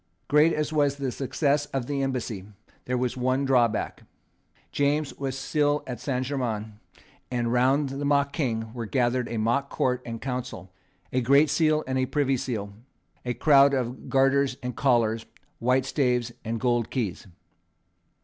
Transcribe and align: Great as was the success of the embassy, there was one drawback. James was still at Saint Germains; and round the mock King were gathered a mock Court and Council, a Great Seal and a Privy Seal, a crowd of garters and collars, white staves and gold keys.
Great 0.27 0.51
as 0.51 0.73
was 0.73 0.95
the 0.95 1.11
success 1.11 1.67
of 1.67 1.85
the 1.85 2.01
embassy, 2.01 2.47
there 2.85 2.97
was 2.97 3.15
one 3.15 3.45
drawback. 3.45 4.01
James 4.71 5.13
was 5.19 5.37
still 5.37 5.83
at 5.85 5.99
Saint 5.99 6.25
Germains; 6.25 6.73
and 7.29 7.53
round 7.53 7.89
the 7.89 8.03
mock 8.03 8.33
King 8.33 8.73
were 8.73 8.87
gathered 8.87 9.27
a 9.29 9.37
mock 9.37 9.69
Court 9.69 10.01
and 10.03 10.19
Council, 10.19 10.73
a 11.13 11.21
Great 11.21 11.51
Seal 11.51 11.83
and 11.85 11.99
a 11.99 12.07
Privy 12.07 12.35
Seal, 12.35 12.73
a 13.23 13.35
crowd 13.35 13.75
of 13.75 14.09
garters 14.09 14.57
and 14.63 14.75
collars, 14.75 15.27
white 15.59 15.85
staves 15.85 16.31
and 16.43 16.59
gold 16.59 16.89
keys. 16.89 17.27